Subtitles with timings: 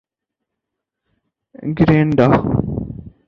[1.77, 2.27] Grenada